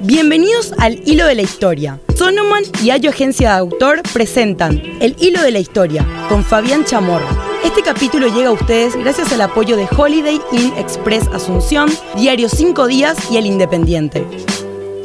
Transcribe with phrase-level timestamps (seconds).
[0.00, 1.98] Bienvenidos al Hilo de la Historia.
[2.14, 7.26] Sonoman y Ayo Agencia de Autor presentan El Hilo de la Historia con Fabián Chamorro.
[7.64, 12.86] Este capítulo llega a ustedes gracias al apoyo de Holiday Inn Express Asunción, Diario 5
[12.86, 14.26] Días y El Independiente.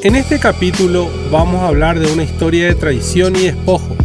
[0.04, 3.96] En este capítulo vamos a hablar de una historia de traición y despojo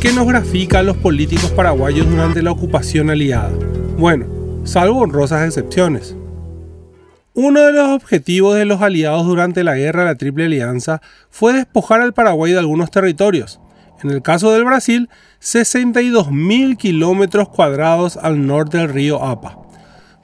[0.00, 3.52] que nos grafica a los políticos paraguayos durante la ocupación aliada.
[3.98, 4.24] Bueno,
[4.64, 6.16] salvo honrosas excepciones.
[7.34, 11.00] Uno de los objetivos de los aliados durante la guerra de la Triple Alianza
[11.30, 13.58] fue despojar al Paraguay de algunos territorios.
[14.02, 15.08] En el caso del Brasil,
[15.40, 19.56] 62.000 kilómetros cuadrados al norte del río Apa.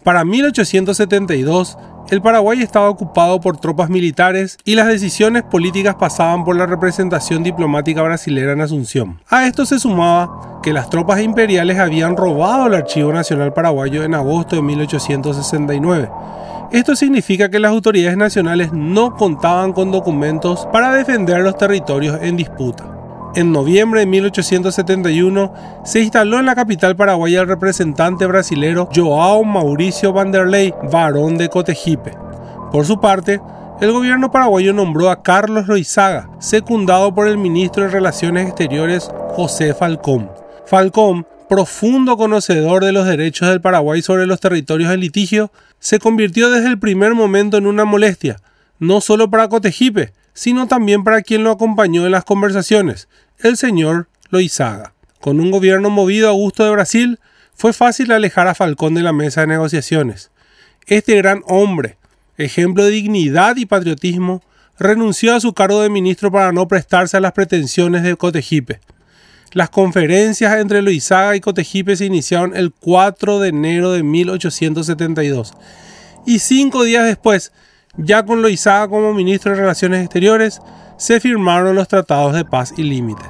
[0.04, 1.78] Para 1872,
[2.10, 7.42] el Paraguay estaba ocupado por tropas militares y las decisiones políticas pasaban por la representación
[7.42, 9.18] diplomática brasilera en Asunción.
[9.30, 14.14] A esto se sumaba que las tropas imperiales habían robado el Archivo Nacional Paraguayo en
[14.14, 16.10] agosto de 1869
[16.70, 22.36] esto significa que las autoridades nacionales no contaban con documentos para defender los territorios en
[22.36, 22.84] disputa.
[23.34, 25.52] En noviembre de 1871
[25.84, 32.12] se instaló en la capital paraguaya el representante brasilero Joao Mauricio Vanderlei, varón de Cotegipe.
[32.70, 33.40] Por su parte,
[33.80, 39.72] el gobierno paraguayo nombró a Carlos Loizaga, secundado por el ministro de Relaciones Exteriores José
[39.72, 40.30] Falcón.
[40.66, 46.50] Falcón profundo conocedor de los derechos del Paraguay sobre los territorios en litigio, se convirtió
[46.50, 48.36] desde el primer momento en una molestia,
[48.78, 54.08] no solo para Cotejipe, sino también para quien lo acompañó en las conversaciones, el señor
[54.30, 54.94] Loizaga.
[55.20, 57.18] Con un gobierno movido a gusto de Brasil,
[57.54, 60.30] fue fácil alejar a Falcón de la mesa de negociaciones.
[60.86, 61.98] Este gran hombre,
[62.36, 64.42] ejemplo de dignidad y patriotismo,
[64.78, 68.80] renunció a su cargo de ministro para no prestarse a las pretensiones de Cotejipe.
[69.52, 75.54] Las conferencias entre Loizaga y Cotejipe se iniciaron el 4 de enero de 1872
[76.26, 77.52] y cinco días después,
[77.96, 80.60] ya con Loizaga como ministro de Relaciones Exteriores,
[80.98, 83.28] se firmaron los tratados de paz y límites.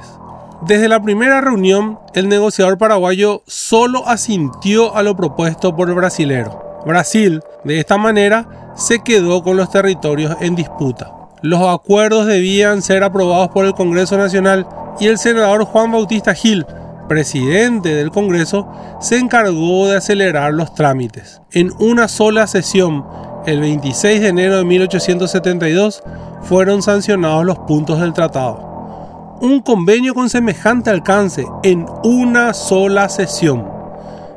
[0.67, 6.81] Desde la primera reunión, el negociador paraguayo solo asintió a lo propuesto por el brasilero.
[6.85, 11.13] Brasil, de esta manera, se quedó con los territorios en disputa.
[11.41, 14.67] Los acuerdos debían ser aprobados por el Congreso Nacional
[14.99, 16.65] y el senador Juan Bautista Gil,
[17.07, 18.67] presidente del Congreso,
[18.99, 21.41] se encargó de acelerar los trámites.
[21.51, 23.05] En una sola sesión,
[23.45, 26.03] el 26 de enero de 1872,
[26.43, 29.37] fueron sancionados los puntos del tratado.
[29.41, 33.65] Un convenio con semejante alcance en una sola sesión.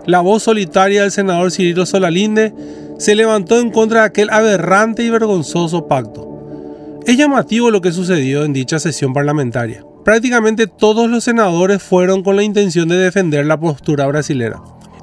[0.07, 2.55] La voz solitaria del senador Cirilo Solalinde
[2.99, 7.01] se levantó en contra de aquel aberrante y vergonzoso pacto.
[7.05, 9.85] Es llamativo lo que sucedió en dicha sesión parlamentaria.
[10.05, 14.61] Prácticamente todos los senadores fueron con la intención de defender la postura brasilera.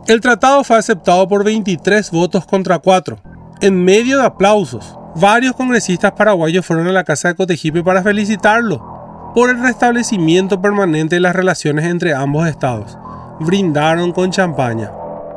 [0.08, 3.18] El tratado fue aceptado por 23 votos contra 4,
[3.62, 4.96] en medio de aplausos.
[5.16, 11.16] Varios congresistas paraguayos fueron a la casa de Cotejipe para felicitarlo por el restablecimiento permanente
[11.16, 12.98] de las relaciones entre ambos estados.
[13.40, 14.92] Brindaron con champaña.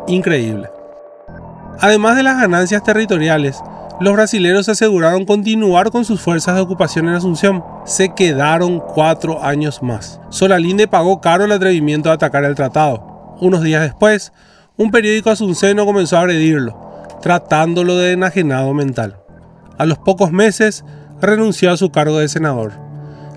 [0.08, 0.68] Increíble.
[1.80, 3.62] Además de las ganancias territoriales,
[4.02, 7.62] los brasileños aseguraron continuar con sus fuerzas de ocupación en Asunción.
[7.84, 10.20] Se quedaron cuatro años más.
[10.28, 13.36] Solalinde pagó caro el atrevimiento de atacar el tratado.
[13.40, 14.32] Unos días después,
[14.76, 16.76] un periódico asunceno comenzó a agredirlo,
[17.20, 19.18] tratándolo de enajenado mental.
[19.78, 20.84] A los pocos meses,
[21.20, 22.72] renunció a su cargo de senador.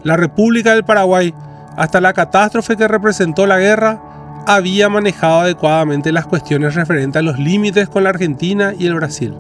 [0.03, 1.31] La República del Paraguay,
[1.77, 4.01] hasta la catástrofe que representó la guerra,
[4.47, 9.35] había manejado adecuadamente las cuestiones referentes a los límites con la Argentina y el Brasil.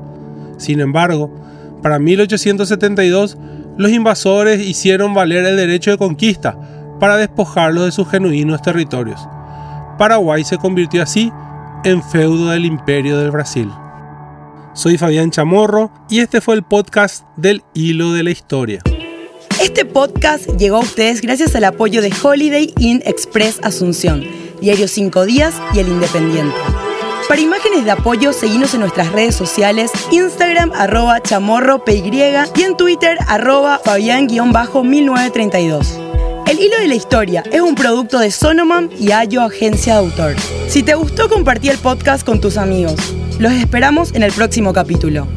[0.57, 1.29] Sin embargo,
[1.81, 3.37] para 1872,
[3.77, 6.57] los invasores hicieron valer el derecho de conquista
[6.99, 9.19] para despojarlos de sus genuinos territorios.
[9.97, 11.31] Paraguay se convirtió así
[11.83, 13.69] en feudo del imperio del Brasil.
[14.73, 18.81] Soy Fabián Chamorro y este fue el podcast del Hilo de la Historia.
[19.61, 24.23] Este podcast llegó a ustedes gracias al apoyo de Holiday Inn Express Asunción,
[24.59, 26.55] Diario 5 Días y El Independiente.
[27.27, 32.03] Para imágenes de apoyo, seguimos en nuestras redes sociales, Instagram arroba chamorropy
[32.55, 35.87] y en Twitter arroba fabián-1932.
[36.47, 40.35] El hilo de la historia es un producto de Sonoman y Ayo Agencia de Autor.
[40.67, 42.93] Si te gustó, compartí el podcast con tus amigos.
[43.39, 45.27] Los esperamos en el próximo capítulo.